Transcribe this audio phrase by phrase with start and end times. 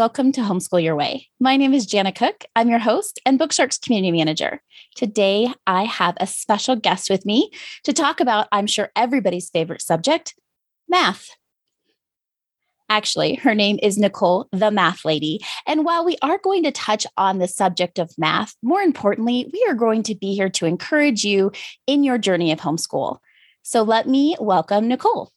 [0.00, 1.28] Welcome to Homeschool Your Way.
[1.40, 2.46] My name is Jana Cook.
[2.56, 4.62] I'm your host and Bookshark's community manager.
[4.94, 7.50] Today, I have a special guest with me
[7.84, 10.34] to talk about, I'm sure, everybody's favorite subject
[10.88, 11.28] math.
[12.88, 15.38] Actually, her name is Nicole, the math lady.
[15.66, 19.66] And while we are going to touch on the subject of math, more importantly, we
[19.68, 21.52] are going to be here to encourage you
[21.86, 23.18] in your journey of homeschool.
[23.60, 25.30] So let me welcome Nicole.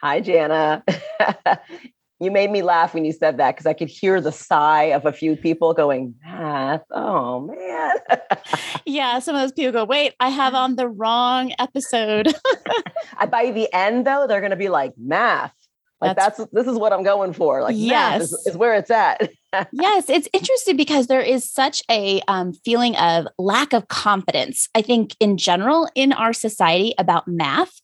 [0.00, 0.82] Hi, Jana.
[2.18, 5.04] you made me laugh when you said that because I could hear the sigh of
[5.04, 6.82] a few people going, math.
[6.90, 7.96] Oh man.
[8.86, 12.34] yeah, some of those people go, wait, I have on the wrong episode.
[13.30, 15.52] By the end, though, they're gonna be like, math.
[16.00, 17.62] Like that's, that's this is what I'm going for.
[17.62, 19.30] Like yes, is, is, where it's at.
[19.72, 24.68] yes, it's interesting because there is such a um, feeling of lack of confidence.
[24.74, 27.80] I think in general in our society about math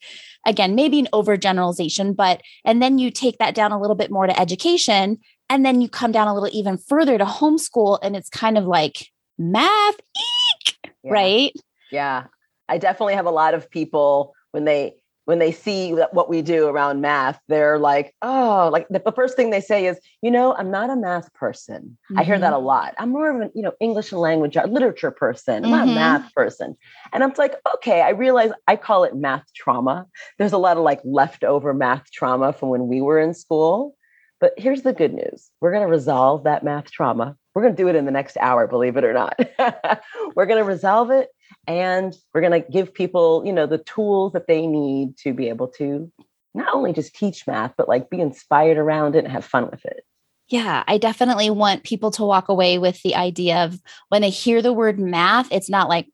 [0.47, 4.27] again, maybe an overgeneralization, but, and then you take that down a little bit more
[4.27, 5.19] to education.
[5.49, 7.99] And then you come down a little even further to homeschool.
[8.03, 9.07] And it's kind of like
[9.39, 11.13] math, eek, yeah.
[11.13, 11.53] right?
[11.91, 12.25] Yeah.
[12.69, 16.67] I definitely have a lot of people when they, when they see what we do
[16.67, 20.55] around math, they're like, oh, like the, the first thing they say is, you know,
[20.55, 21.97] I'm not a math person.
[22.11, 22.19] Mm-hmm.
[22.19, 22.67] I hear that a mm-hmm.
[22.67, 22.95] lot.
[22.99, 25.65] I'm more of an, you know, English and language uh, literature person.
[25.65, 25.71] I'm mm-hmm.
[25.71, 25.95] not a mm-hmm.
[25.95, 26.77] math person.
[27.13, 30.07] And I'm like, okay, I realize I call it math trauma.
[30.39, 33.95] There's a lot of like leftover math trauma from when we were in school.
[34.41, 35.51] But here's the good news.
[35.61, 37.37] We're going to resolve that math trauma.
[37.55, 39.39] We're going to do it in the next hour, believe it or not.
[40.35, 41.29] we're going to resolve it
[41.67, 45.49] and we're going to give people you know the tools that they need to be
[45.49, 46.11] able to
[46.55, 49.85] not only just teach math but like be inspired around it and have fun with
[49.85, 50.05] it
[50.53, 53.81] yeah, I definitely want people to walk away with the idea of
[54.11, 56.09] when they hear the word math, it's not like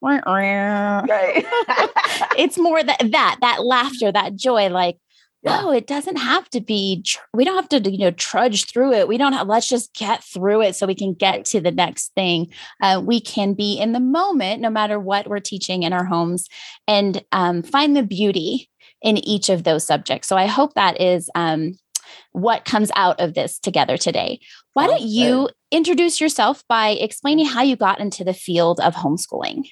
[1.08, 1.44] right.
[2.38, 4.96] it's more that that that laughter, that joy, like
[5.42, 5.60] yeah.
[5.62, 9.08] oh, it doesn't have to be, we don't have to, you know, trudge through it.
[9.08, 12.12] We don't have, let's just get through it so we can get to the next
[12.14, 12.48] thing.
[12.82, 16.48] Uh, we can be in the moment, no matter what we're teaching in our homes,
[16.86, 18.68] and um, find the beauty
[19.02, 20.28] in each of those subjects.
[20.28, 21.74] So I hope that is um,
[22.32, 24.40] what comes out of this together today.
[24.72, 29.68] Why don't you introduce yourself by explaining how you got into the field of homeschooling?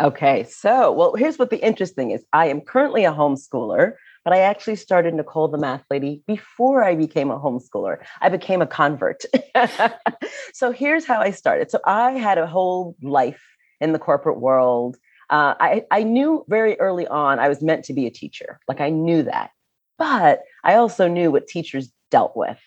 [0.00, 2.24] Okay, so well, here's what the interesting is.
[2.32, 3.94] I am currently a homeschooler.
[4.24, 7.98] But I actually started Nicole the Math Lady before I became a homeschooler.
[8.20, 9.24] I became a convert.
[10.52, 11.70] so here's how I started.
[11.70, 13.42] So I had a whole life
[13.80, 14.96] in the corporate world.
[15.30, 18.60] Uh, I, I knew very early on I was meant to be a teacher.
[18.68, 19.50] Like I knew that.
[19.96, 22.58] But I also knew what teachers dealt with.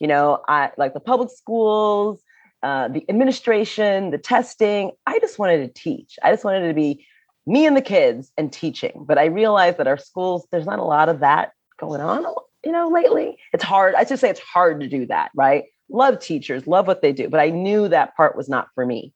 [0.00, 2.22] You know, I like the public schools,
[2.62, 4.92] uh, the administration, the testing.
[5.06, 6.18] I just wanted to teach.
[6.22, 7.06] I just wanted to be
[7.46, 9.04] me and the kids and teaching.
[9.06, 12.24] But I realized that our schools, there's not a lot of that going on,
[12.64, 13.38] you know, lately.
[13.52, 13.94] It's hard.
[13.94, 15.64] I just say it's hard to do that, right?
[15.88, 19.12] Love teachers, love what they do, but I knew that part was not for me.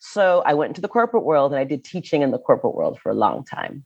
[0.00, 2.98] So I went into the corporate world and I did teaching in the corporate world
[3.00, 3.84] for a long time.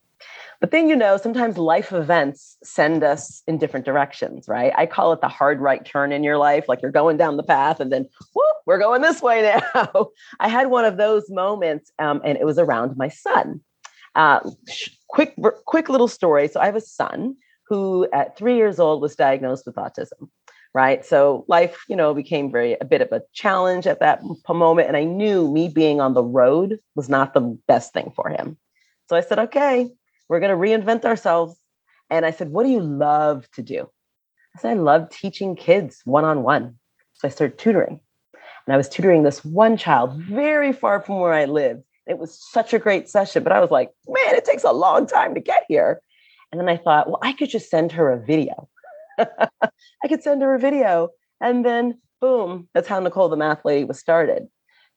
[0.61, 4.73] But then, you know, sometimes life events send us in different directions, right?
[4.77, 6.69] I call it the hard right turn in your life.
[6.69, 10.09] Like you're going down the path and then, whoop, we're going this way now.
[10.41, 13.61] I had one of those moments um, and it was around my son.
[14.15, 14.41] Uh,
[15.09, 15.35] quick,
[15.67, 16.49] quick little story.
[16.49, 17.37] So I have a son
[17.69, 20.29] who, at three years old, was diagnosed with autism.
[20.75, 21.05] Right.
[21.05, 24.89] So life, you know, became very a bit of a challenge at that moment.
[24.89, 28.57] And I knew me being on the road was not the best thing for him.
[29.09, 29.89] So I said, okay,
[30.29, 31.57] we're going to reinvent ourselves.
[32.11, 33.89] And I said, what do you love to do?
[34.57, 36.77] I said, I love teaching kids one on one.
[37.13, 38.01] So I started tutoring.
[38.67, 41.85] And I was tutoring this one child very far from where I lived.
[42.07, 45.07] It was such a great session, but I was like, man, it takes a long
[45.07, 46.01] time to get here.
[46.53, 48.69] And then I thought, well, I could just send her a video.
[49.19, 51.09] I could send her a video.
[51.41, 54.49] And then boom, that's how Nicole the math lady was started.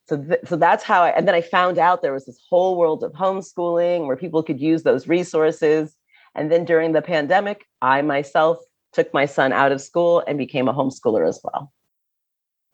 [0.08, 2.78] So, th- so that's how I, and then I found out there was this whole
[2.78, 5.96] world of homeschooling where people could use those resources.
[6.36, 8.60] And then during the pandemic, I myself
[8.94, 11.74] took my son out of school and became a homeschooler as well.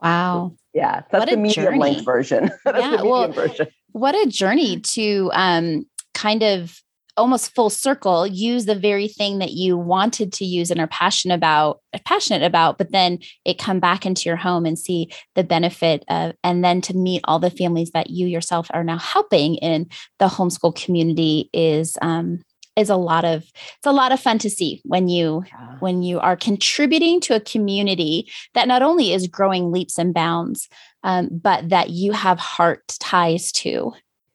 [0.03, 0.55] Wow.
[0.73, 1.79] Yeah, that's the medium journey.
[1.79, 2.51] length version.
[2.65, 3.67] that's yeah, the medium well, version.
[3.93, 6.79] What a journey to um, kind of
[7.15, 11.35] almost full circle use the very thing that you wanted to use and are passionate
[11.35, 16.03] about passionate about but then it come back into your home and see the benefit
[16.09, 19.87] of and then to meet all the families that you yourself are now helping in
[20.17, 22.41] the homeschool community is um
[22.75, 25.75] is a lot of it's a lot of fun to see when you yeah.
[25.79, 30.69] when you are contributing to a community that not only is growing leaps and bounds
[31.03, 33.93] um, but that you have heart ties to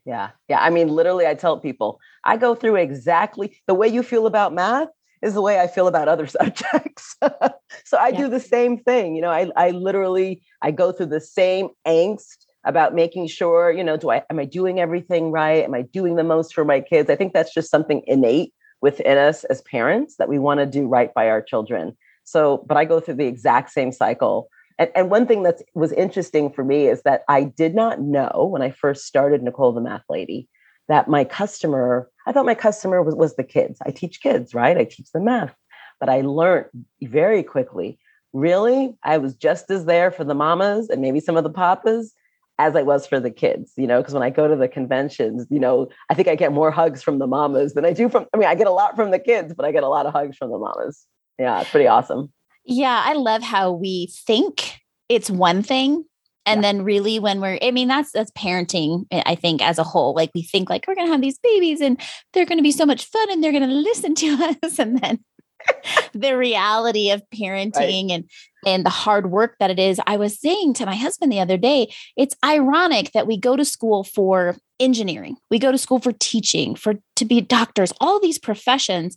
[0.09, 0.31] yeah.
[0.49, 0.61] Yeah.
[0.61, 4.55] I mean, literally, I tell people I go through exactly the way you feel about
[4.55, 4.89] math
[5.21, 7.15] is the way I feel about other subjects.
[7.85, 8.17] so I yeah.
[8.17, 9.15] do the same thing.
[9.15, 13.83] You know, I, I literally I go through the same angst about making sure, you
[13.83, 15.65] know, do I am I doing everything right?
[15.65, 17.11] Am I doing the most for my kids?
[17.11, 20.87] I think that's just something innate within us as parents that we want to do
[20.87, 21.97] right by our children.
[22.25, 24.49] So, but I go through the exact same cycle
[24.79, 28.49] and, and one thing that was interesting for me is that I did not know
[28.51, 30.49] when I first started Nicole the Math Lady
[30.89, 33.79] that my customer, I thought my customer was, was the kids.
[33.85, 34.79] I teach kids, right?
[34.79, 35.55] I teach them math.
[36.01, 36.67] But I learned
[37.03, 37.99] very quickly,
[38.33, 42.15] really, I was just as there for the mamas and maybe some of the papas
[42.59, 45.47] as I was for the kids, you know, because when I go to the conventions,
[45.49, 48.27] you know, I think I get more hugs from the mamas than I do from,
[48.35, 50.13] I mean, I get a lot from the kids, but I get a lot of
[50.13, 51.07] hugs from the mamas.
[51.39, 52.33] Yeah, it's pretty awesome.
[52.65, 56.05] Yeah, I love how we think it's one thing
[56.49, 56.73] and yeah.
[56.73, 60.15] then really when we're i mean that's that's parenting eh, i think as a whole
[60.15, 62.01] like we think like we're going to have these babies and
[62.33, 64.99] they're going to be so much fun and they're going to listen to us and
[64.99, 65.19] then
[66.15, 68.11] the reality of parenting right.
[68.11, 68.31] and
[68.67, 71.57] and the hard work that it is i was saying to my husband the other
[71.57, 76.13] day it's ironic that we go to school for engineering we go to school for
[76.13, 79.17] teaching for to be doctors all these professions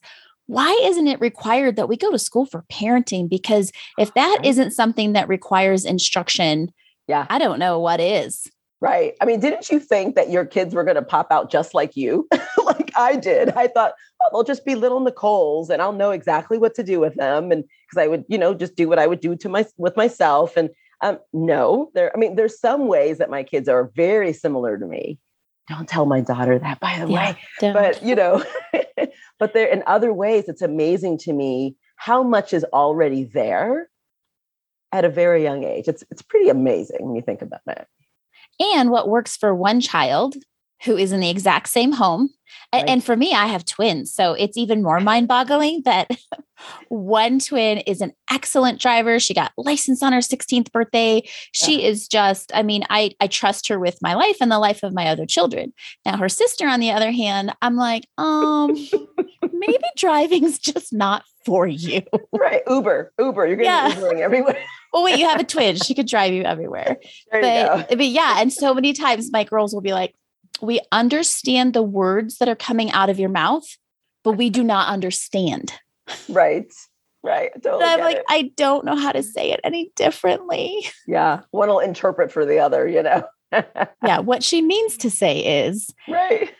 [0.52, 3.30] why isn't it required that we go to school for parenting?
[3.30, 6.74] Because if that isn't something that requires instruction,
[7.08, 8.52] yeah, I don't know what is.
[8.82, 9.14] Right.
[9.22, 11.96] I mean, didn't you think that your kids were going to pop out just like
[11.96, 12.28] you?
[12.66, 13.50] like I did.
[13.52, 17.00] I thought, oh, they'll just be little Nicole's and I'll know exactly what to do
[17.00, 17.52] with them.
[17.52, 19.96] And because I would, you know, just do what I would do to my with
[19.96, 20.58] myself.
[20.58, 24.80] And um, no, there, I mean, there's some ways that my kids are very similar
[24.80, 25.20] to me.
[25.70, 27.38] Don't tell my daughter that, by the yeah, way.
[27.60, 27.74] Don't.
[27.74, 28.44] But you know,
[29.40, 33.90] but there in other ways, it's amazing to me how much is already there
[34.92, 35.88] at a very young age.
[35.88, 37.88] It's it's pretty amazing when you think about it.
[38.60, 40.36] And what works for one child
[40.84, 42.30] who is in the exact same home.
[42.74, 42.86] Right.
[42.88, 44.14] And for me, I have twins.
[44.14, 46.10] So it's even more mind boggling that
[46.90, 49.20] one twin is an excellent driver.
[49.20, 51.24] She got licensed on her 16th birthday.
[51.52, 51.90] She yeah.
[51.90, 54.94] is just, I mean, I, I trust her with my life and the life of
[54.94, 55.74] my other children.
[56.06, 58.74] Now, her sister, on the other hand, I'm like, um,
[59.52, 62.02] maybe driving's just not for you.
[62.32, 62.62] Right.
[62.70, 63.48] Uber, Uber.
[63.48, 63.90] You're going to yeah.
[63.90, 64.64] be Ubering everywhere.
[64.94, 65.76] Well, wait, you have a twin.
[65.78, 66.98] She could drive you everywhere.
[67.32, 68.42] There but, you but yeah.
[68.42, 70.16] And so many times my girls will be like,
[70.62, 73.66] we understand the words that are coming out of your mouth,
[74.24, 75.74] but we do not understand.
[76.30, 76.72] Right.
[77.24, 77.52] Right.
[77.62, 78.26] Totally I'm like, it.
[78.28, 80.88] I don't know how to say it any differently.
[81.08, 81.42] Yeah.
[81.52, 83.24] One will interpret for the other, you know?
[83.52, 84.20] yeah.
[84.20, 86.52] What she means to say is right.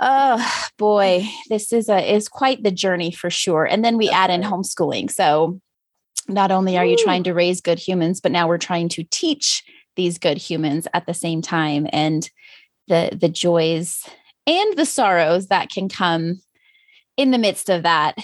[0.00, 3.64] Oh boy, this is a is quite the journey for sure.
[3.64, 4.50] And then we That's add in right.
[4.50, 5.10] homeschooling.
[5.10, 5.60] So
[6.28, 9.64] not only are you trying to raise good humans, but now we're trying to teach
[9.96, 11.86] these good humans at the same time.
[11.92, 12.28] And
[12.88, 14.04] the the joys
[14.46, 16.40] and the sorrows that can come
[17.16, 18.16] in the midst of that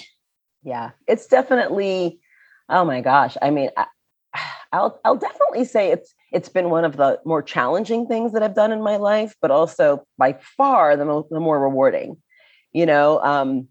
[0.62, 2.20] yeah it's definitely
[2.68, 3.86] oh my gosh i mean I,
[4.72, 8.54] I'll I'll definitely say it's it's been one of the more challenging things that I've
[8.54, 12.16] done in my life, but also by far the, most the more rewarding.
[12.72, 13.68] You know, um,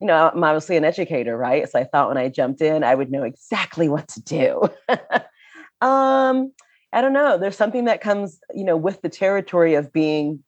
[0.00, 1.68] you know, I'm obviously an educator, right?
[1.68, 4.62] So I thought when I jumped in, I would know exactly what to do.
[5.80, 6.52] um,
[6.92, 7.38] I don't know.
[7.38, 10.42] There's something that comes, you know, with the territory of being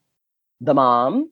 [0.61, 1.31] the mom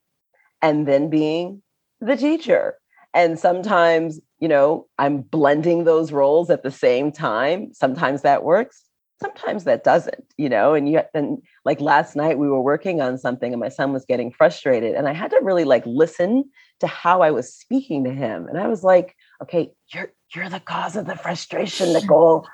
[0.63, 1.63] and then being
[2.01, 2.75] the teacher.
[3.15, 7.73] And sometimes, you know, I'm blending those roles at the same time.
[7.73, 8.83] Sometimes that works.
[9.23, 13.17] Sometimes that doesn't, you know, and you and like last night we were working on
[13.17, 16.45] something and my son was getting frustrated and I had to really like listen
[16.81, 18.47] to how I was speaking to him.
[18.49, 22.47] And I was like, okay, you're you're the cause of the frustration, Nicole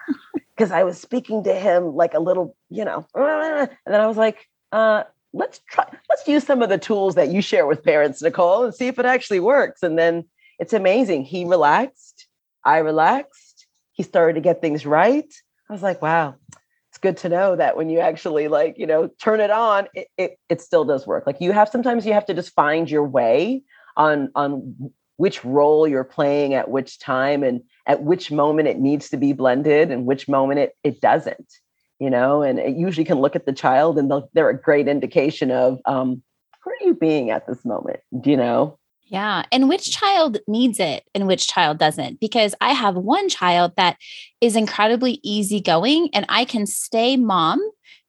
[0.57, 4.17] because I was speaking to him like a little, you know, and then I was
[4.17, 8.23] like, uh, let's try, let's use some of the tools that you share with parents,
[8.23, 9.83] Nicole, and see if it actually works.
[9.83, 10.25] And then
[10.59, 11.25] it's amazing.
[11.25, 12.27] He relaxed,
[12.65, 15.33] I relaxed, he started to get things right.
[15.69, 16.37] I was like, wow,
[16.91, 20.09] it's good to know that when you actually like, you know, turn it on, it,
[20.19, 21.27] it, it still does work.
[21.27, 23.63] Like you have sometimes you have to just find your way
[23.97, 29.09] on on which role you're playing at which time and at which moment it needs
[29.11, 31.53] to be blended and which moment it, it doesn't
[31.99, 35.51] you know and it usually can look at the child and they're a great indication
[35.51, 36.23] of um,
[36.65, 38.79] where are you being at this moment do you know
[39.13, 39.43] Yeah.
[39.53, 42.19] And which child needs it and which child doesn't?
[42.19, 43.99] Because I have one child that
[44.41, 47.61] is incredibly easygoing and I can stay mom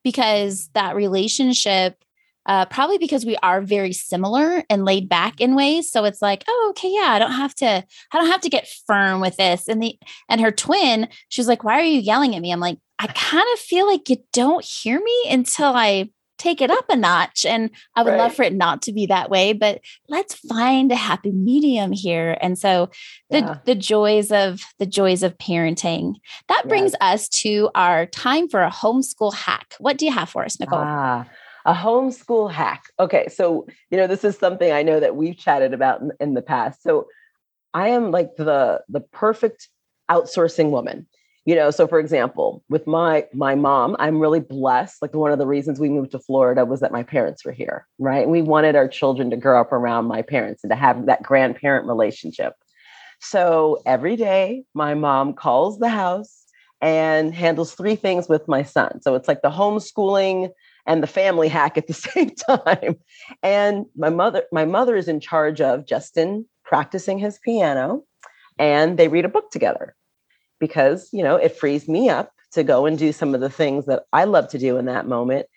[0.01, 1.97] because that relationship
[2.45, 5.89] uh, probably because we are very similar and laid back in ways.
[5.89, 8.69] So it's like, oh, okay, yeah, I don't have to, I don't have to get
[8.87, 9.67] firm with this.
[9.67, 9.97] And the
[10.29, 12.51] and her twin, she's like, why are you yelling at me?
[12.51, 16.69] I'm like, I kind of feel like you don't hear me until I take it
[16.69, 17.45] up a notch.
[17.45, 18.17] And I would right.
[18.17, 22.37] love for it not to be that way, but let's find a happy medium here.
[22.41, 22.89] And so
[23.29, 23.57] the yeah.
[23.63, 26.15] the joys of the joys of parenting.
[26.49, 27.23] That brings yes.
[27.23, 29.75] us to our time for a homeschool hack.
[29.79, 30.81] What do you have for us, Nicole?
[30.83, 31.25] Ah
[31.65, 32.83] a homeschool hack.
[32.99, 36.33] Okay, so you know this is something I know that we've chatted about in, in
[36.33, 36.83] the past.
[36.83, 37.07] So
[37.73, 39.69] I am like the the perfect
[40.09, 41.07] outsourcing woman.
[41.45, 45.01] You know, so for example, with my my mom, I'm really blessed.
[45.01, 47.85] Like one of the reasons we moved to Florida was that my parents were here,
[47.99, 48.23] right?
[48.23, 51.23] And we wanted our children to grow up around my parents and to have that
[51.23, 52.53] grandparent relationship.
[53.19, 56.43] So every day, my mom calls the house
[56.81, 59.01] and handles three things with my son.
[59.01, 60.49] So it's like the homeschooling,
[60.85, 62.97] and the family hack at the same time.
[63.41, 68.03] And my mother, my mother is in charge of Justin practicing his piano,
[68.57, 69.95] and they read a book together
[70.59, 73.85] because you know it frees me up to go and do some of the things
[73.85, 75.47] that I love to do in that moment.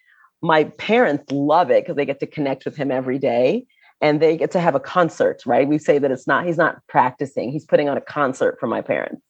[0.43, 3.67] My parents love it because they get to connect with him every day
[4.01, 5.69] and they get to have a concert, right?
[5.69, 8.83] We say that it's not, he's not practicing, he's putting on a concert for my
[8.83, 9.23] parents.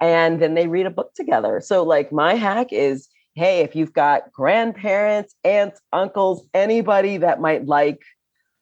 [0.00, 1.60] And then they read a book together.
[1.62, 7.66] So, like, my hack is hey, if you've got grandparents, aunts, uncles, anybody that might
[7.66, 8.02] like,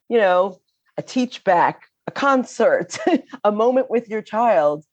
[0.08, 0.60] you know,
[0.96, 2.98] a teach back, a concert,
[3.44, 4.84] a moment with your child,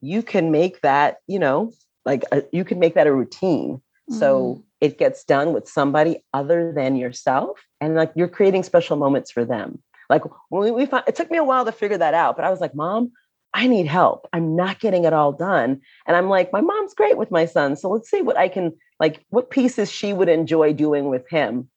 [0.00, 1.72] you can make that, you know,
[2.04, 3.80] like a, you can make that a routine.
[4.10, 4.18] Mm.
[4.18, 7.60] So it gets done with somebody other than yourself.
[7.80, 9.82] And like you're creating special moments for them.
[10.10, 12.44] Like when we, we found, it took me a while to figure that out, but
[12.44, 13.12] I was like, mom,
[13.54, 14.26] I need help.
[14.32, 15.80] I'm not getting it all done.
[16.06, 17.76] And I'm like, my mom's great with my son.
[17.76, 18.72] So let's see what I can,
[19.02, 21.68] like, what pieces she would enjoy doing with him.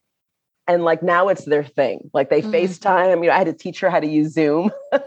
[0.67, 2.11] And like now it's their thing.
[2.13, 2.51] Like they mm-hmm.
[2.51, 3.23] FaceTime.
[3.23, 4.69] You know, I had to teach her how to use Zoom.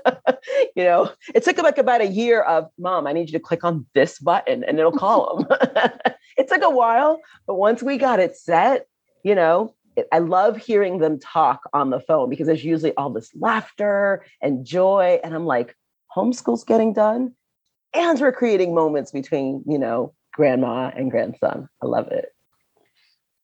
[0.75, 3.63] you know, it took like about a year of mom, I need you to click
[3.63, 5.59] on this button and it'll call them.
[6.37, 8.87] it took a while, but once we got it set,
[9.23, 9.77] you know,
[10.11, 14.67] I love hearing them talk on the phone because there's usually all this laughter and
[14.67, 15.21] joy.
[15.23, 15.77] And I'm like,
[16.17, 17.35] homeschool's getting done
[17.95, 21.69] and we're creating moments between, you know, grandma and grandson.
[21.83, 22.27] I love it.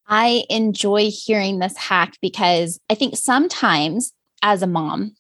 [0.06, 4.12] I enjoy hearing this hack because I think sometimes
[4.42, 5.16] as a mom,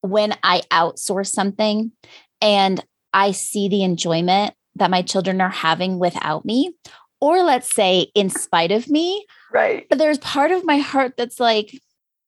[0.00, 1.92] when I outsource something
[2.40, 6.72] and I see the enjoyment that my children are having without me,
[7.20, 9.86] or let's say in spite of me, right?
[9.90, 11.78] There's part of my heart that's like,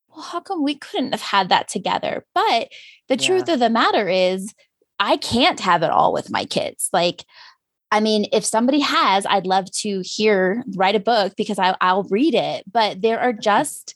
[0.09, 2.25] well, how come we couldn't have had that together?
[2.35, 2.69] But
[3.09, 3.27] the yeah.
[3.27, 4.53] truth of the matter is,
[5.01, 6.89] I can't have it all with my kids.
[6.93, 7.25] Like,
[7.95, 12.03] I mean, if somebody has, I'd love to hear, write a book because I, I'll
[12.03, 12.65] read it.
[12.71, 13.95] But there are just,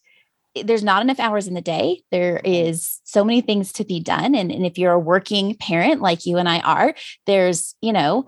[0.55, 2.05] eh, there's not enough hours in the day.
[2.13, 4.37] There is so many things to be done.
[4.37, 6.95] And, and if you're a working parent like you and I are,
[7.27, 8.25] there's, you know,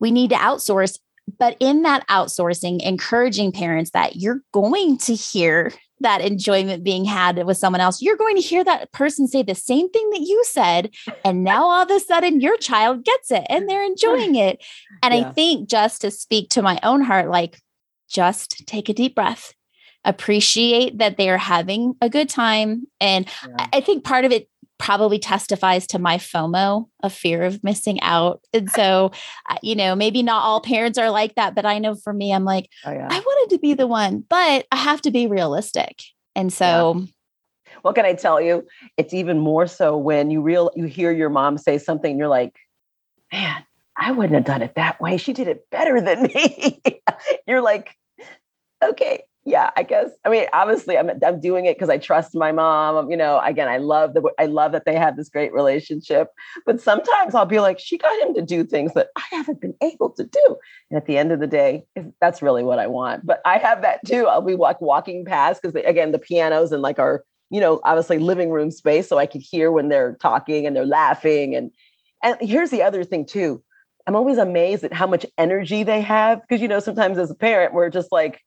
[0.00, 0.98] we need to outsource.
[1.38, 5.70] But in that outsourcing, encouraging parents that you're going to hear
[6.04, 9.54] that enjoyment being had with someone else, you're going to hear that person say the
[9.54, 10.94] same thing that you said.
[11.24, 14.62] And now all of a sudden your child gets it and they're enjoying it.
[15.02, 15.28] And yeah.
[15.28, 17.60] I think just to speak to my own heart, like
[18.08, 19.52] just take a deep breath,
[20.04, 22.86] appreciate that they're having a good time.
[23.00, 23.66] And yeah.
[23.72, 28.40] I think part of it probably testifies to my FOMO, a fear of missing out.
[28.52, 29.12] And so,
[29.62, 32.44] you know, maybe not all parents are like that, but I know for me, I'm
[32.44, 33.08] like, oh, yeah.
[33.10, 36.02] I wanted to be the one, but I have to be realistic.
[36.34, 37.72] And so, yeah.
[37.82, 38.66] what can I tell you?
[38.96, 42.56] It's even more so when you real you hear your mom say something, you're like,
[43.32, 43.64] man,
[43.96, 45.16] I wouldn't have done it that way.
[45.16, 46.82] She did it better than me.
[47.46, 47.96] you're like,
[48.82, 50.10] okay, yeah, I guess.
[50.24, 52.96] I mean, obviously, I'm I'm doing it because I trust my mom.
[52.96, 56.28] Um, you know, again, I love the I love that they have this great relationship.
[56.64, 59.74] But sometimes I'll be like, she got him to do things that I haven't been
[59.82, 60.56] able to do.
[60.90, 61.84] And at the end of the day,
[62.22, 63.26] that's really what I want.
[63.26, 64.26] But I have that too.
[64.26, 68.18] I'll be like walking past because again, the pianos and like our you know obviously
[68.18, 71.54] living room space, so I could hear when they're talking and they're laughing.
[71.54, 71.70] And
[72.22, 73.62] and here's the other thing too.
[74.06, 77.34] I'm always amazed at how much energy they have because you know sometimes as a
[77.34, 78.40] parent we're just like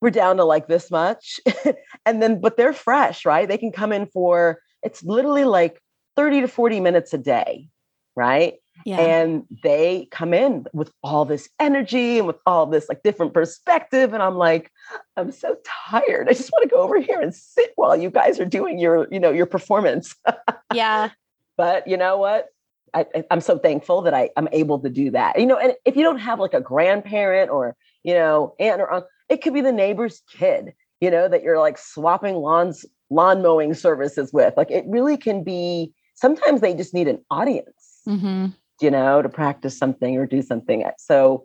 [0.00, 1.40] we're down to like this much.
[2.06, 3.48] and then, but they're fresh, right?
[3.48, 5.80] They can come in for, it's literally like
[6.16, 7.68] 30 to 40 minutes a day,
[8.16, 8.54] right?
[8.86, 8.98] Yeah.
[8.98, 14.14] And they come in with all this energy and with all this like different perspective.
[14.14, 14.70] And I'm like,
[15.16, 15.56] I'm so
[15.90, 16.28] tired.
[16.28, 19.06] I just want to go over here and sit while you guys are doing your,
[19.10, 20.14] you know, your performance.
[20.74, 21.10] yeah.
[21.56, 22.46] But you know what?
[22.94, 25.38] I, am so thankful that I, I'm able to do that.
[25.38, 28.92] You know, and if you don't have like a grandparent or, you know, aunt or
[28.92, 33.42] uncle, it could be the neighbor's kid, you know, that you're like swapping lawns, lawn
[33.42, 34.54] mowing services with.
[34.56, 38.02] Like it really can be, sometimes they just need an audience.
[38.06, 38.48] Mm-hmm
[38.80, 40.84] you know, to practice something or do something.
[40.98, 41.44] So,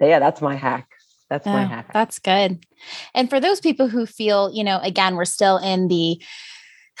[0.00, 0.88] yeah, that's my hack.
[1.30, 1.90] That's my hack.
[1.94, 2.66] That's good.
[3.14, 6.22] And for those people who feel, you know, again, we're still in the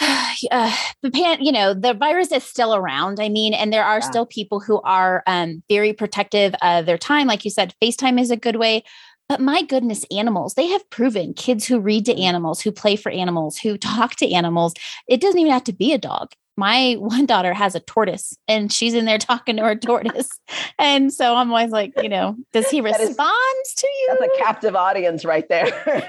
[0.50, 3.20] uh, the pan, you know, the virus is still around.
[3.20, 4.08] I mean, and there are yeah.
[4.08, 7.26] still people who are um, very protective of their time.
[7.26, 8.84] Like you said, FaceTime is a good way.
[9.32, 13.10] But my goodness, animals, they have proven kids who read to animals, who play for
[13.10, 14.74] animals, who talk to animals.
[15.08, 18.70] It doesn't even have to be a dog my one daughter has a tortoise and
[18.70, 20.28] she's in there talking to her tortoise.
[20.78, 24.16] and so I'm always like, you know, does he respond to you?
[24.20, 25.66] That's a captive audience right there.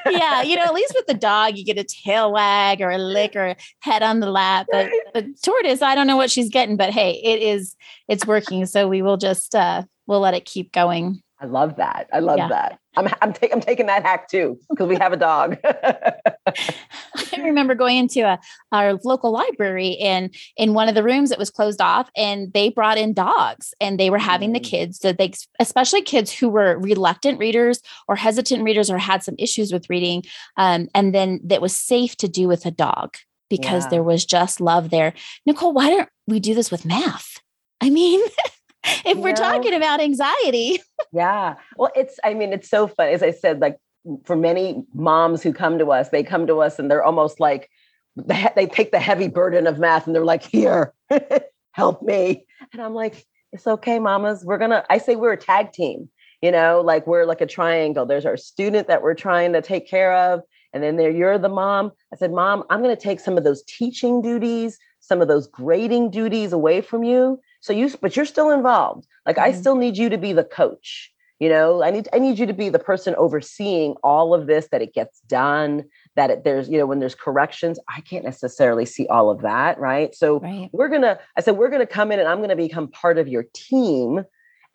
[0.09, 0.41] yeah.
[0.41, 3.35] You know, at least with the dog, you get a tail wag or a lick
[3.35, 4.67] or a head on the lap.
[4.71, 7.75] But the tortoise, I don't know what she's getting, but hey, it is,
[8.07, 8.65] it's working.
[8.65, 11.21] So we will just, uh, we'll let it keep going.
[11.39, 12.09] I love that.
[12.13, 12.47] I love yeah.
[12.49, 12.79] that.
[12.95, 15.57] I'm I'm, ta- I'm taking that hack too because we have a dog.
[15.65, 18.39] I remember going into a,
[18.71, 22.69] our local library and in one of the rooms it was closed off and they
[22.69, 24.65] brought in dogs and they were having the mm.
[24.65, 29.35] kids that they especially kids who were reluctant readers or hesitant readers or had some
[29.39, 30.23] issues with reading
[30.57, 33.15] um, and then that was safe to do with a dog
[33.49, 33.89] because yeah.
[33.89, 35.13] there was just love there.
[35.45, 37.39] Nicole, why don't we do this with math?
[37.81, 38.19] I mean,
[39.05, 39.35] if you we're know?
[39.35, 40.81] talking about anxiety.
[41.13, 41.55] yeah.
[41.77, 43.09] Well, it's, I mean, it's so fun.
[43.09, 43.77] As I said, like
[44.25, 47.69] for many moms who come to us, they come to us and they're almost like,
[48.15, 50.93] they take the heavy burden of math and they're like, here,
[51.71, 52.45] help me.
[52.71, 54.43] And I'm like, it's okay, mamas.
[54.45, 56.09] We're going to, I say we're a tag team,
[56.41, 58.05] you know, like we're like a triangle.
[58.05, 60.41] There's our student that we're trying to take care of.
[60.73, 61.91] And then there, you're the mom.
[62.11, 65.47] I said, Mom, I'm going to take some of those teaching duties, some of those
[65.47, 69.07] grading duties away from you so you, but you're still involved.
[69.25, 69.55] Like mm-hmm.
[69.55, 71.09] I still need you to be the coach.
[71.39, 74.67] You know, I need I need you to be the person overseeing all of this,
[74.71, 78.85] that it gets done, that it, there's, you know, when there's corrections, I can't necessarily
[78.85, 80.13] see all of that, right?
[80.13, 80.69] So right.
[80.73, 83.45] we're gonna, I said, we're gonna come in and I'm gonna become part of your
[83.53, 84.23] team.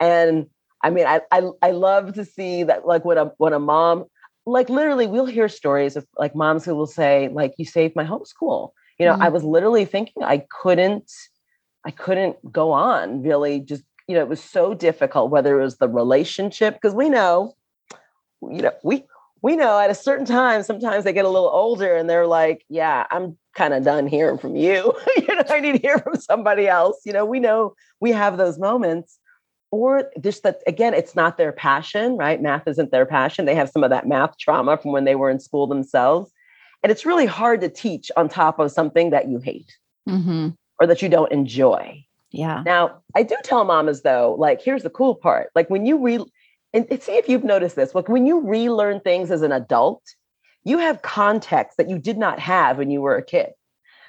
[0.00, 0.46] And
[0.82, 4.06] I mean, I I, I love to see that, like when a when a mom,
[4.46, 8.04] like literally, we'll hear stories of like moms who will say, like, you saved my
[8.04, 8.72] homeschool.
[8.98, 9.22] You know, mm-hmm.
[9.22, 11.10] I was literally thinking I couldn't
[11.88, 15.78] I couldn't go on really just, you know, it was so difficult, whether it was
[15.78, 17.56] the relationship, because we know,
[18.42, 19.04] you know, we
[19.40, 22.62] we know at a certain time, sometimes they get a little older and they're like,
[22.68, 24.92] yeah, I'm kind of done hearing from you.
[25.16, 27.00] you know, I need to hear from somebody else.
[27.06, 29.18] You know, we know we have those moments.
[29.70, 32.40] Or just that again, it's not their passion, right?
[32.40, 33.46] Math isn't their passion.
[33.46, 36.30] They have some of that math trauma from when they were in school themselves.
[36.82, 39.74] And it's really hard to teach on top of something that you hate.
[40.06, 40.48] Mm-hmm
[40.80, 42.04] or that you don't enjoy.
[42.30, 42.62] Yeah.
[42.64, 45.50] Now, I do tell mamas though, like, here's the cool part.
[45.54, 46.24] Like when you re
[46.72, 47.94] and see if you've noticed this.
[47.94, 50.02] Like when you relearn things as an adult,
[50.64, 53.50] you have context that you did not have when you were a kid.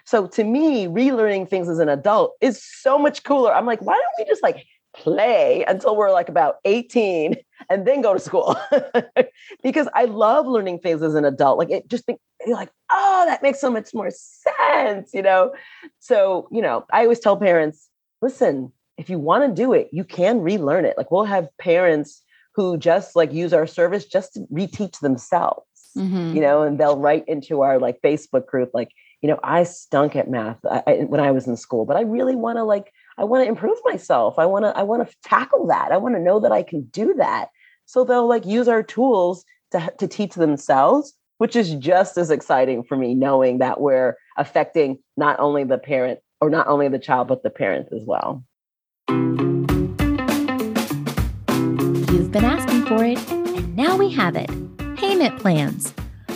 [0.06, 3.54] So to me, relearning things as an adult is so much cooler.
[3.54, 7.36] I'm like, why don't we just like play until we're like about 18
[7.70, 8.56] and then go to school?
[9.64, 11.60] because I love learning things as an adult.
[11.60, 15.54] Like it just think you're like, oh, that makes so much more sense, you know?
[16.00, 17.90] So, you know, I always tell parents,
[18.22, 20.98] listen, if you want to do it, you can relearn it.
[20.98, 22.24] Like we'll have parents
[22.56, 25.66] who just like use our service just to reteach themselves,
[25.98, 26.36] mm-hmm.
[26.36, 28.90] you know, and they'll write into our like Facebook group, like,
[29.22, 32.02] you know, I stunk at math I, I, when I was in school, but I
[32.02, 34.40] really want to like, I want to improve myself.
[34.40, 35.92] I want to, I want to tackle that.
[35.92, 37.50] I want to know that I can do that.
[37.86, 42.84] So they'll like use our tools to, to teach themselves which is just as exciting
[42.84, 47.28] for me knowing that we're affecting not only the parent or not only the child,
[47.28, 48.44] but the parents as well.
[52.12, 54.50] You've been asking for it, and now we have it
[54.96, 55.94] payment plans.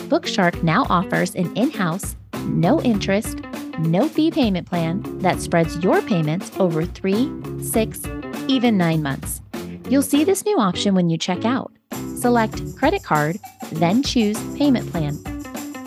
[0.08, 3.40] Bookshark now offers an in house, no interest,
[3.78, 7.30] no fee payment plan that spreads your payments over three,
[7.62, 8.00] six,
[8.48, 9.42] even nine months.
[9.90, 11.72] You'll see this new option when you check out.
[12.16, 13.38] Select credit card,
[13.76, 15.18] then choose payment plan.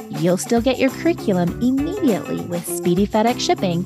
[0.09, 3.83] You'll still get your curriculum immediately with speedy FedEx shipping,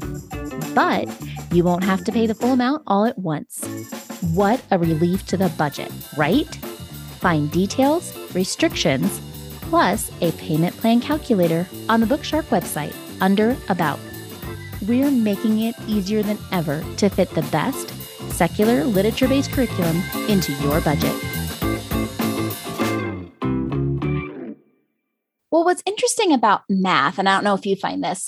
[0.74, 1.08] but
[1.52, 3.66] you won't have to pay the full amount all at once.
[4.34, 6.48] What a relief to the budget, right?
[7.20, 9.20] Find details, restrictions,
[9.62, 14.00] plus a payment plan calculator on the Bookshark website under About.
[14.88, 17.90] We're making it easier than ever to fit the best
[18.32, 21.14] secular literature based curriculum into your budget.
[26.02, 28.28] Interesting about math, and I don't know if you find this,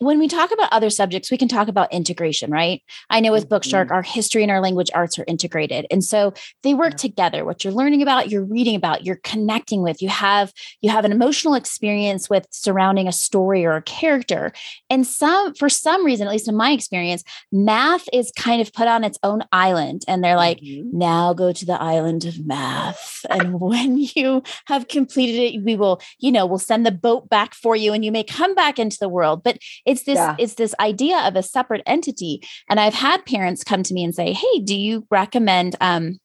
[0.00, 2.82] when we talk about other subjects, we can talk about integration, right?
[3.10, 3.92] I know with Bookshark, mm-hmm.
[3.92, 5.86] our history and our language arts are integrated.
[5.90, 6.32] And so
[6.62, 6.96] they work yeah.
[6.96, 7.44] together.
[7.44, 10.00] What you're learning about, you're reading about, you're connecting with.
[10.00, 14.52] You have you have an emotional experience with surrounding a story or a character.
[14.88, 18.88] And some for some reason, at least in my experience, math is kind of put
[18.88, 20.04] on its own island.
[20.08, 20.96] And they're like, mm-hmm.
[20.96, 23.26] now go to the island of math.
[23.28, 27.52] and when you have completed it, we will, you know, we'll send the boat back
[27.52, 29.42] for you and you may come back into the world.
[29.42, 29.58] But
[29.90, 30.36] it's this yeah.
[30.38, 32.42] it's this idea of a separate entity.
[32.68, 36.18] And i've had parents come to me and say hey do you recommend um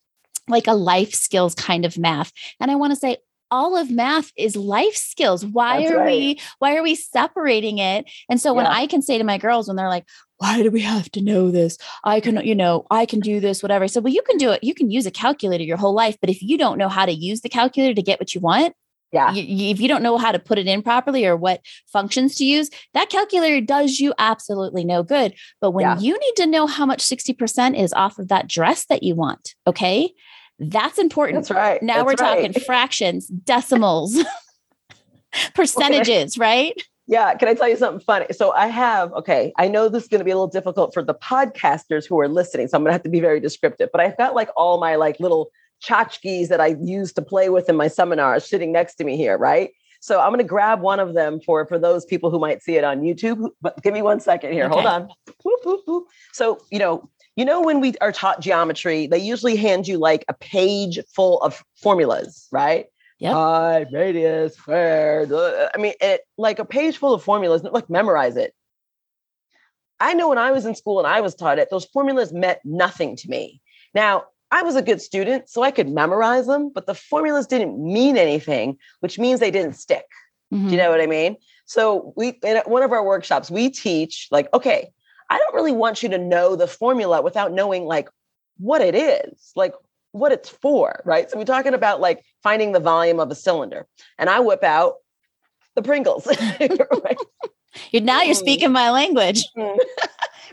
[0.47, 2.31] like a life skills kind of math?
[2.59, 3.17] And i want to say
[3.51, 5.45] all of math is life skills.
[5.45, 6.07] Why That's are right.
[6.07, 8.09] we why are we separating it?
[8.29, 8.57] And so yeah.
[8.57, 10.05] when i can say to my girls when they're like
[10.37, 11.77] why do we have to know this?
[12.03, 13.83] I can you know i can do this whatever.
[13.83, 14.63] I said well you can do it.
[14.63, 17.11] You can use a calculator your whole life but if you don't know how to
[17.11, 18.75] use the calculator to get what you want
[19.11, 19.31] yeah.
[19.31, 22.45] You, if you don't know how to put it in properly or what functions to
[22.45, 25.33] use, that calculator does you absolutely no good.
[25.61, 25.99] But when yeah.
[25.99, 29.55] you need to know how much 60% is off of that dress that you want,
[29.65, 30.13] okay?
[30.59, 31.37] That's important.
[31.37, 31.81] That's right.
[31.81, 32.51] Now That's we're right.
[32.51, 34.17] talking fractions, decimals,
[35.55, 36.81] percentages, right?
[37.07, 38.25] Yeah, can I tell you something funny?
[38.31, 41.03] So I have, okay, I know this is going to be a little difficult for
[41.03, 44.01] the podcasters who are listening, so I'm going to have to be very descriptive, but
[44.01, 45.51] I've got like all my like little
[45.83, 49.37] tchotchkes that I use to play with in my seminars sitting next to me here,
[49.37, 49.71] right?
[49.99, 52.75] So I'm going to grab one of them for for those people who might see
[52.75, 53.49] it on YouTube.
[53.61, 54.65] But give me one second here.
[54.65, 54.73] Okay.
[54.73, 55.09] Hold on.
[55.27, 56.03] Boop, boop, boop.
[56.31, 60.23] So you know, you know when we are taught geometry, they usually hand you like
[60.27, 62.85] a page full of formulas, right?
[63.17, 63.33] Yeah.
[63.33, 65.25] Pi, radius, square.
[65.73, 67.63] I mean, it like a page full of formulas.
[67.63, 68.53] Like memorize it.
[69.99, 72.59] I know when I was in school and I was taught it, those formulas meant
[72.63, 73.61] nothing to me.
[73.93, 77.77] Now, I was a good student, so I could memorize them, but the formulas didn't
[77.81, 80.05] mean anything, which means they didn't stick.
[80.53, 80.67] Mm-hmm.
[80.67, 80.85] Do you mm-hmm.
[80.85, 81.37] know what I mean?
[81.65, 84.91] So we in one of our workshops, we teach like, okay,
[85.29, 88.09] I don't really want you to know the formula without knowing like
[88.57, 89.73] what it is, like
[90.11, 91.29] what it's for, right?
[91.29, 94.95] So we're talking about like finding the volume of a cylinder, and I whip out
[95.75, 96.27] the Pringles.
[96.59, 97.17] right?
[97.91, 98.39] You're now you're mm.
[98.39, 99.43] speaking my language.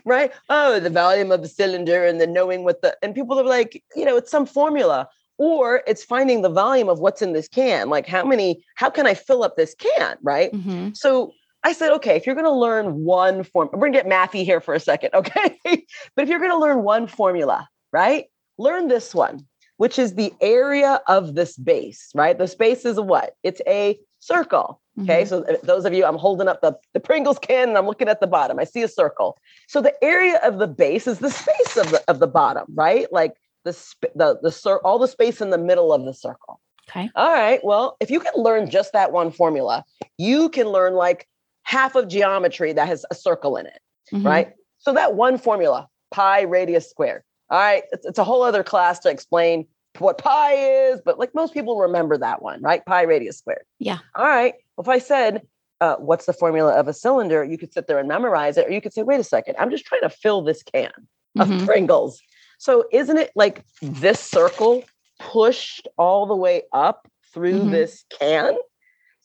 [0.04, 0.32] Right?
[0.48, 3.84] Oh, the volume of the cylinder and then knowing what the, and people are like,
[3.94, 5.08] you know, it's some formula
[5.38, 7.88] or it's finding the volume of what's in this can.
[7.88, 10.16] Like how many, how can I fill up this can?
[10.20, 10.52] Right.
[10.52, 10.94] Mm-hmm.
[10.94, 11.32] So
[11.64, 14.44] I said, okay, if you're going to learn one form, we're going to get mathy
[14.44, 15.10] here for a second.
[15.14, 15.56] Okay.
[15.64, 18.26] but if you're going to learn one formula, right,
[18.58, 22.36] learn this one, which is the area of the space, right?
[22.36, 23.36] The space is a what?
[23.44, 24.80] It's a circle.
[25.00, 25.28] Okay, mm-hmm.
[25.28, 28.08] so uh, those of you, I'm holding up the, the Pringles can and I'm looking
[28.08, 28.58] at the bottom.
[28.58, 29.38] I see a circle.
[29.66, 33.10] So the area of the base is the space of the of the bottom, right?
[33.12, 36.60] Like the sp- the the cir- all the space in the middle of the circle.
[36.88, 37.10] Okay.
[37.14, 37.60] All right.
[37.64, 39.84] Well, if you can learn just that one formula,
[40.18, 41.26] you can learn like
[41.62, 43.80] half of geometry that has a circle in it,
[44.12, 44.26] mm-hmm.
[44.26, 44.52] right?
[44.78, 47.22] So that one formula, pi radius squared.
[47.50, 49.66] All right, it's, it's a whole other class to explain
[49.98, 52.84] what pi is, but like most people remember that one, right?
[52.84, 53.64] Pi radius squared.
[53.78, 53.98] Yeah.
[54.14, 54.54] All right.
[54.78, 55.42] If I said,
[55.80, 57.44] uh, what's the formula of a cylinder?
[57.44, 59.70] You could sit there and memorize it, or you could say, wait a second, I'm
[59.70, 60.92] just trying to fill this can
[61.38, 61.66] of mm-hmm.
[61.66, 62.22] Pringles.
[62.58, 64.84] So isn't it like this circle
[65.18, 67.70] pushed all the way up through mm-hmm.
[67.70, 68.56] this can?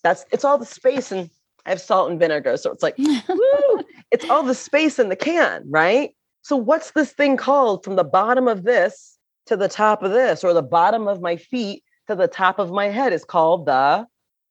[0.03, 1.29] That's it's all the space and
[1.65, 2.57] I have salt and vinegar.
[2.57, 6.15] So it's like, woo, it's all the space in the can, right?
[6.41, 9.16] So what's this thing called from the bottom of this
[9.47, 12.71] to the top of this or the bottom of my feet to the top of
[12.71, 14.05] my head is called the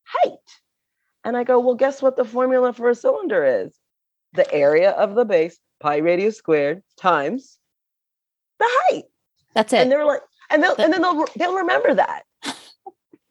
[0.05, 0.33] height.
[1.25, 3.77] And I go, well, guess what the formula for a cylinder is?
[4.35, 7.59] The area of the base, pi radius squared, times
[8.59, 9.05] the height.
[9.55, 9.79] That's it.
[9.79, 12.23] And they're like, and they'll, and then they'll they'll remember that.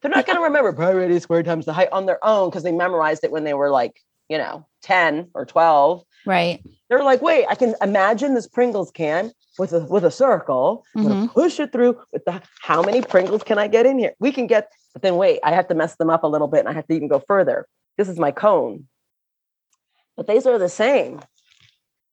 [0.02, 2.62] They're not going to remember pi radius squared times the height on their own because
[2.62, 6.02] they memorized it when they were like, you know, 10 or 12.
[6.24, 6.62] Right.
[6.88, 10.84] They're like, wait, I can imagine this Pringles can with a with a circle.
[10.96, 11.06] Mm-hmm.
[11.06, 14.14] I'm gonna push it through with the how many Pringles can I get in here?
[14.18, 16.60] We can get, but then wait, I have to mess them up a little bit
[16.60, 17.66] and I have to even go further.
[17.96, 18.86] This is my cone.
[20.16, 21.20] But these are the same,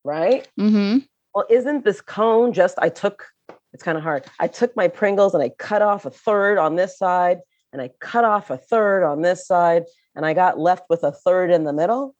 [0.03, 0.47] right?
[0.59, 0.99] Mm-hmm.
[1.33, 3.27] Well, isn't this cone just I took
[3.73, 4.25] it's kind of hard.
[4.39, 7.39] I took my Pringles and I cut off a third on this side
[7.71, 9.83] and I cut off a third on this side
[10.15, 12.15] and I got left with a third in the middle.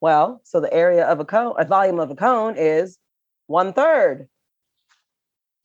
[0.00, 2.98] Well, so the area of a cone, a volume of a cone is
[3.46, 4.28] one third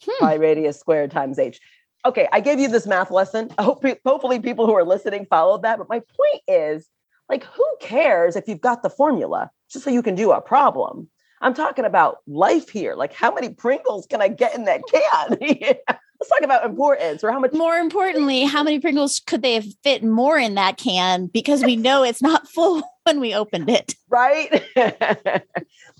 [0.03, 0.25] hmm.
[0.25, 1.59] pi radius squared times h.
[2.05, 3.49] Okay, I gave you this math lesson.
[3.57, 5.77] I hope hopefully people who are listening followed that.
[5.77, 6.87] But my point is,
[7.27, 11.09] like, who cares if you've got the formula just so you can do a problem?
[11.41, 12.95] I'm talking about life here.
[12.95, 15.37] Like, how many Pringles can I get in that can?
[15.41, 15.97] yeah.
[16.19, 17.53] Let's talk about importance or how much.
[17.53, 21.27] More importantly, how many Pringles could they have fit more in that can?
[21.27, 23.95] Because we know it's not full when we opened it.
[24.09, 24.63] Right.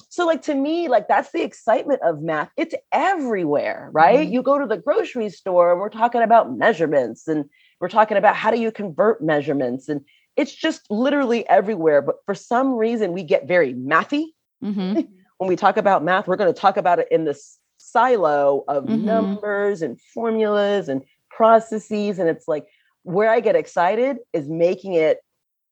[0.10, 2.50] so, like, to me, like, that's the excitement of math.
[2.58, 4.20] It's everywhere, right?
[4.20, 4.34] Mm-hmm.
[4.34, 7.46] You go to the grocery store and we're talking about measurements and
[7.80, 10.02] we're talking about how do you convert measurements and
[10.40, 12.02] it's just literally everywhere.
[12.02, 14.28] But for some reason, we get very mathy.
[14.64, 15.02] Mm-hmm.
[15.38, 17.59] when we talk about math, we're going to talk about it in this
[17.92, 19.06] silo of mm-hmm.
[19.06, 22.20] numbers and formulas and processes.
[22.20, 22.66] And it's like
[23.04, 25.20] where I get excited is making it,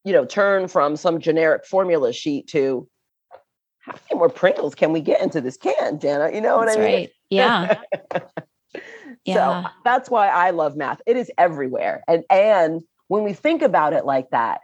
[0.04, 2.88] you know, turn from some generic formula sheet to
[3.80, 6.32] how many more Pringles can we get into this can, Jana?
[6.34, 6.94] You know what that's I mean?
[6.94, 7.10] Right.
[7.30, 7.80] Yeah.
[9.26, 9.64] yeah.
[9.64, 11.02] So that's why I love math.
[11.06, 12.04] It is everywhere.
[12.08, 14.62] And and when we think about it like that,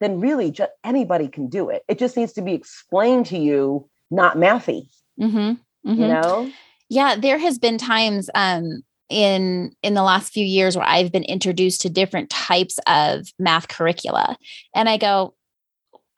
[0.00, 1.82] then really just anybody can do it.
[1.88, 4.88] It just needs to be explained to you, not mathy.
[5.20, 5.38] Mm-hmm.
[5.38, 6.00] Mm-hmm.
[6.00, 6.50] You know?
[6.94, 11.24] Yeah, there has been times um in in the last few years where I've been
[11.24, 14.36] introduced to different types of math curricula.
[14.74, 15.34] And I go,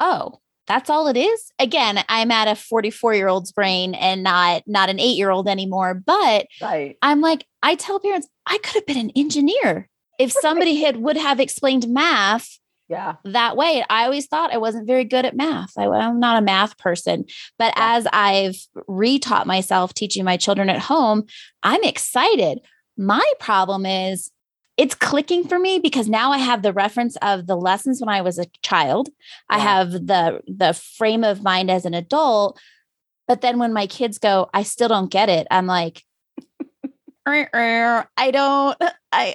[0.01, 4.65] oh, that's all it is again i'm at a 44 year old's brain and not
[4.67, 6.97] not an eight year old anymore but right.
[7.03, 11.17] i'm like i tell parents i could have been an engineer if somebody had would
[11.17, 15.73] have explained math yeah that way i always thought i wasn't very good at math
[15.77, 17.25] I, am not a math person
[17.59, 17.97] but yeah.
[17.97, 18.57] as i've
[18.89, 21.25] retaught myself teaching my children at home
[21.63, 22.61] i'm excited
[22.97, 24.31] my problem is
[24.77, 28.21] it's clicking for me because now i have the reference of the lessons when i
[28.21, 29.09] was a child
[29.51, 29.57] yeah.
[29.57, 32.59] i have the the frame of mind as an adult
[33.27, 36.03] but then when my kids go i still don't get it i'm like
[38.17, 38.81] i don't
[39.13, 39.35] i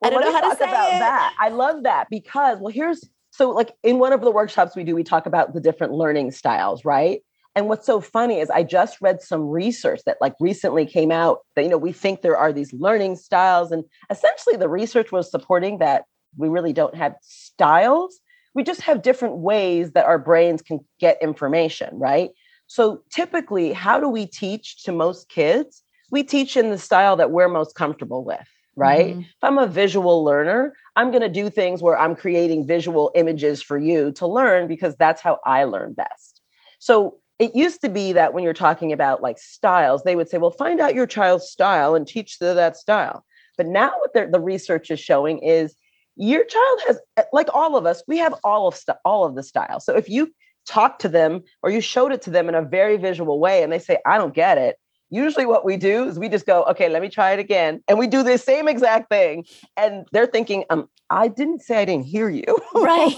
[0.00, 0.98] well, I don't know how to say about it.
[0.98, 1.34] that.
[1.38, 4.94] I love that because well, here's so like in one of the workshops we do,
[4.94, 7.20] we talk about the different learning styles, right?
[7.54, 11.40] And what's so funny is I just read some research that like recently came out
[11.54, 15.30] that you know we think there are these learning styles, and essentially the research was
[15.30, 16.04] supporting that
[16.36, 18.20] we really don't have styles.
[18.54, 22.30] We just have different ways that our brains can get information, right?
[22.68, 25.82] So typically, how do we teach to most kids?
[26.10, 29.12] We teach in the style that we're most comfortable with right?
[29.12, 29.20] Mm-hmm.
[29.20, 33.62] If I'm a visual learner, I'm going to do things where I'm creating visual images
[33.62, 36.42] for you to learn because that's how I learn best.
[36.78, 40.38] So it used to be that when you're talking about like styles, they would say,
[40.38, 43.24] well, find out your child's style and teach them that style.
[43.56, 45.74] But now what the research is showing is
[46.16, 49.34] your child has, eh, like all of us, we have all of st- all of
[49.34, 49.80] the style.
[49.80, 50.32] So if you
[50.66, 53.72] talk to them or you showed it to them in a very visual way and
[53.72, 54.76] they say, I don't get it,
[55.10, 57.82] usually what we do is we just go okay let me try it again.
[57.88, 59.44] And we do the same exact thing.
[59.76, 62.44] And they're thinking um i didn't say i didn't hear you.
[62.74, 63.14] Right.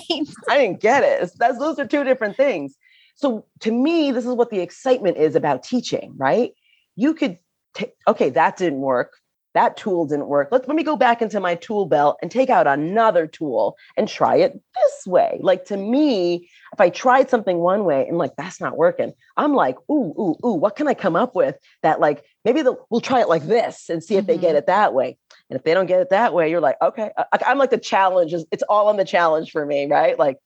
[0.49, 1.31] I didn't get it.
[1.39, 2.77] That's those are two different things.
[3.15, 6.53] So to me this is what the excitement is about teaching right?
[6.97, 7.39] You could
[7.75, 9.13] t- okay that didn't work
[9.55, 10.49] that tool didn't work.
[10.51, 14.09] Let's let me go back into my tool belt and take out another tool and
[14.09, 15.39] try it this way.
[15.43, 19.55] Like to me, if I tried something one way and like that's not working, I'm
[19.55, 23.21] like, ooh, ooh, ooh, what can I come up with that like maybe we'll try
[23.21, 24.33] it like this and see if mm-hmm.
[24.33, 24.59] they get mm-hmm.
[24.59, 25.17] it that way.
[25.51, 27.79] And if they don't get it that way, you're like, okay, I, I'm like the
[27.79, 28.35] challenge.
[28.35, 30.19] Is it's all on the challenge for me, right?
[30.19, 30.39] Like,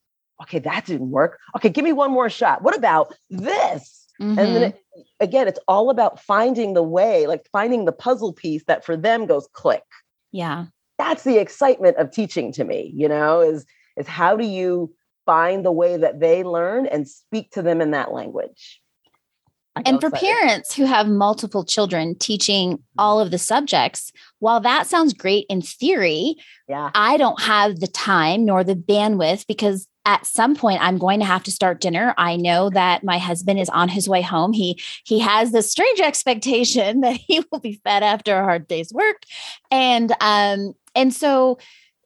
[0.43, 1.39] okay, that didn't work.
[1.57, 2.63] Okay, give me one more shot.
[2.63, 4.02] What about this?
[4.23, 4.39] Mm-hmm.
[4.39, 5.01] And then mm-hmm.
[5.01, 8.97] it, again, it's all about finding the way, like finding the puzzle piece that for
[8.97, 9.85] them goes click.
[10.31, 10.67] Yeah.
[10.99, 14.95] That's the excitement of teaching to me, you know, is is how do you
[15.27, 18.81] find the way that they learn and speak to them in that language?
[19.75, 20.27] And for excited.
[20.27, 25.63] parents who have multiple children teaching all of the subjects, while that sounds great in
[25.63, 26.37] theory,
[26.69, 26.91] yeah.
[26.95, 31.27] I don't have the time nor the bandwidth because at some point i'm going to
[31.27, 34.81] have to start dinner i know that my husband is on his way home he
[35.05, 39.23] he has this strange expectation that he will be fed after a hard day's work
[39.71, 41.59] and um and so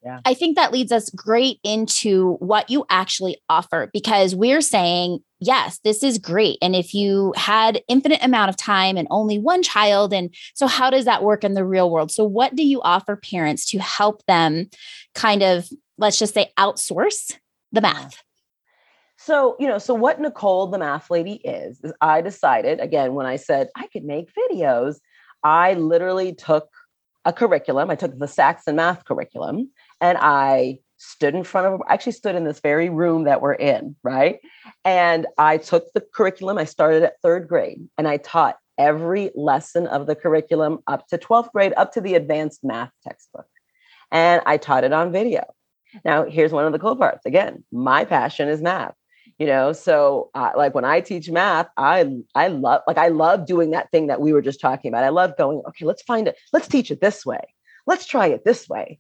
[0.07, 0.21] yeah.
[0.25, 5.81] I think that leads us great into what you actually offer because we're saying, yes,
[5.83, 6.59] this is great.
[6.63, 10.91] And if you had infinite amount of time and only one child, and so how
[10.91, 12.13] does that work in the real world?
[12.13, 14.71] So, what do you offer parents to help them
[15.17, 17.37] kind of, let's just say, outsource
[17.73, 18.23] the math?
[19.19, 23.27] So, you know, so what Nicole, the math lady, is, is I decided again when
[23.27, 24.97] I said I could make videos,
[25.43, 26.69] I literally took
[27.25, 27.91] a curriculum.
[27.91, 32.45] I took the Saxon math curriculum and I stood in front of, actually stood in
[32.45, 34.39] this very room that we're in, right?
[34.85, 36.57] And I took the curriculum.
[36.57, 41.19] I started at third grade and I taught every lesson of the curriculum up to
[41.19, 43.47] 12th grade, up to the advanced math textbook.
[44.13, 45.45] And I taught it on video.
[46.05, 47.27] Now, here's one of the cool parts.
[47.27, 48.95] Again, my passion is math.
[49.39, 49.73] you know?
[49.73, 53.91] So uh, like when i teach math i i love like i love doing that
[53.91, 55.05] thing that we were just talking about.
[55.05, 56.37] I love going okay let's find it.
[56.53, 57.55] Let's teach it this way.
[57.87, 58.99] Let's try it this way.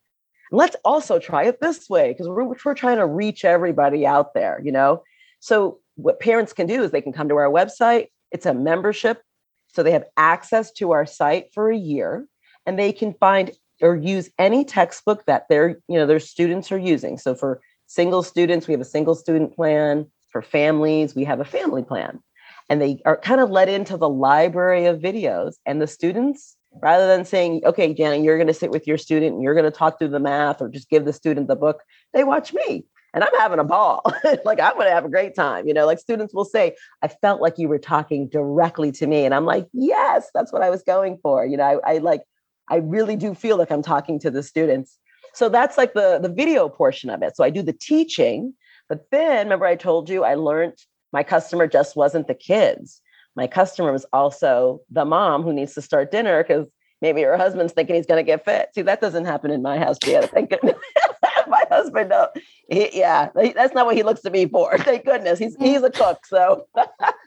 [0.52, 4.60] Let's also try it this way because we're, we're trying to reach everybody out there
[4.62, 5.02] you know?
[5.40, 8.08] So what parents can do is they can come to our website.
[8.32, 9.22] It's a membership
[9.68, 12.26] so they have access to our site for a year
[12.64, 16.78] and they can find or use any textbook that their you know their students are
[16.78, 17.18] using.
[17.18, 20.06] So for single students we have a single student plan.
[20.30, 22.20] For families we have a family plan.
[22.68, 25.54] And they are kind of let into the library of videos.
[25.64, 29.32] And the students rather than saying okay janet you're going to sit with your student
[29.32, 31.82] and you're going to talk through the math or just give the student the book
[32.12, 32.84] they watch me.
[33.14, 34.02] And i'm having a ball.
[34.44, 35.86] Like i'm going to have a great time you know?
[35.86, 39.24] Like students will say i felt like you were talking directly to me.
[39.24, 41.46] And i'm like yes that's what i was going for.
[41.46, 42.22] You know i, I like
[42.70, 44.98] i really do feel like i'm talking to the students.
[45.34, 47.36] So that's like the the video portion of it.
[47.36, 48.54] So i do the teaching
[48.88, 50.74] but then remember i told you i learned
[51.12, 53.00] my customer just wasn't the kids.
[53.36, 56.66] My customer was also the mom who needs to start dinner because
[57.00, 58.70] maybe her husband's thinking he's going to get fit.
[58.74, 60.76] See that doesn't happen in my house yet thank goodness.
[61.48, 62.28] My husband no
[62.68, 65.38] he, yeah that's not what he looks to me for thank goodness.
[65.38, 65.64] He's mm.
[65.64, 66.66] he's a cook so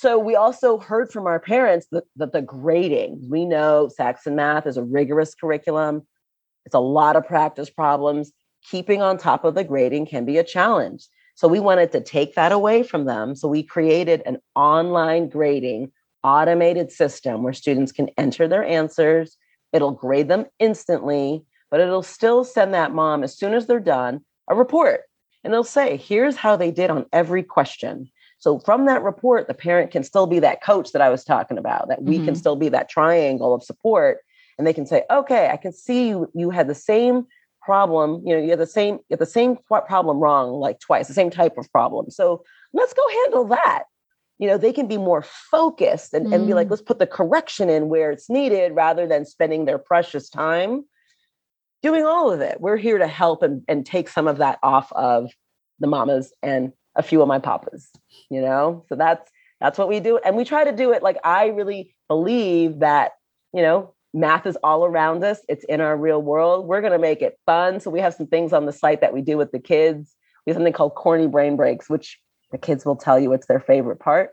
[0.00, 4.66] so we also heard from our parents that, that the grading we know saxon math
[4.66, 6.02] is a rigorous curriculum
[6.66, 8.32] it's a lot of practice problems.
[8.70, 11.06] Keeping on top of the grading can be a challenge.
[11.34, 13.34] So we wanted to take that away from them.
[13.34, 19.38] So we created an online grading automated system where students can enter their answers.
[19.72, 24.20] It'll grade them instantly, but it'll still send that mom, as soon as they're done,
[24.48, 25.02] a report.
[25.42, 28.10] And they'll say, here's how they did on every question.
[28.40, 31.58] So from that report, the parent can still be that coach that I was talking
[31.58, 32.24] about, that we mm-hmm.
[32.24, 34.18] can still be that triangle of support
[34.58, 37.26] and they can say, okay, I can see you, you had the same
[37.62, 41.06] problem, you know, you had the same, you had the same problem wrong like twice,
[41.06, 42.10] the same type of problem.
[42.10, 43.84] So let's go handle that.
[44.38, 46.34] You know, they can be more focused and, mm.
[46.34, 46.70] and be like, mm.
[46.70, 50.84] let's put the correction in where it's needed rather than spending their precious time
[51.82, 52.58] doing all of it.
[52.60, 55.30] We're here to help and, and take some of that off of
[55.78, 57.90] the mamas and a few of my papas,
[58.30, 58.84] you know?
[58.88, 59.28] So that's
[59.60, 60.18] that's what we do.
[60.18, 63.12] And we try to do it like I really believe that,
[63.52, 65.40] you know, math is all around us.
[65.48, 66.66] It's in our real world.
[66.66, 67.80] We're going to make it fun.
[67.80, 70.14] So we have some things on the site that we do with the kids.
[70.46, 72.18] We have something called corny brain breaks which
[72.52, 74.30] the kids will tell you it's their favorite part.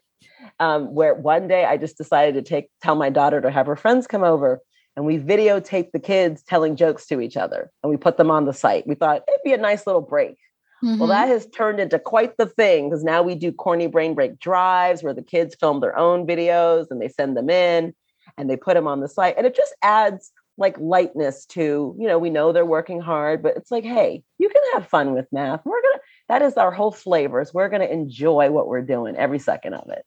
[0.59, 3.75] Um, where one day i just decided to take tell my daughter to have her
[3.75, 4.61] friends come over
[4.95, 8.45] and we videotaped the kids telling jokes to each other and we put them on
[8.45, 8.87] the site.
[8.87, 10.37] We thought it'd be a nice little break
[10.83, 10.97] mm-hmm.
[10.97, 14.39] well that has turned into quite the thing because now we do corny brain break
[14.39, 17.93] drives where the kids film their own videos and they send them in
[18.37, 22.07] and they put them on the site and it just adds like lightness to you
[22.07, 25.27] know we know they're working hard but it's like hey you can have fun with
[25.31, 29.39] math we're gonna that is our whole flavors we're gonna enjoy what we're doing every
[29.39, 30.05] second of it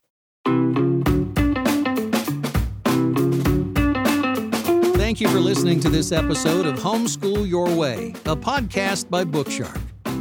[5.10, 9.80] Thank you for listening to this episode of Homeschool Your Way, a podcast by Bookshark.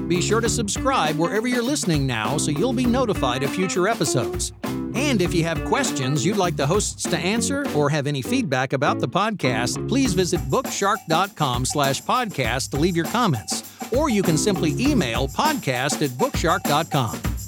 [0.09, 4.51] Be sure to subscribe wherever you're listening now so you'll be notified of future episodes.
[4.95, 8.73] And if you have questions you'd like the hosts to answer or have any feedback
[8.73, 13.63] about the podcast, please visit bookshark.com slash podcast to leave your comments.
[13.93, 17.38] Or you can simply email podcast at bookshark.com.